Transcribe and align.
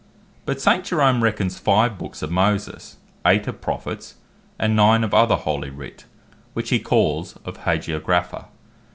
But 0.47 0.59
St. 0.59 0.83
Jerome 0.83 1.21
reckons 1.21 1.59
Five 1.59 1.99
Books 1.99 2.23
of 2.23 2.31
Moses, 2.31 2.97
Eight 3.23 3.45
of 3.45 3.61
Prophets, 3.61 4.15
and 4.57 4.75
Nine 4.75 5.03
of 5.03 5.13
other 5.13 5.35
Holy 5.35 5.69
writ, 5.69 6.05
which 6.53 6.71
he 6.71 6.79
calls 6.79 7.37
of 7.45 7.65
Hagiographa. 7.65 8.47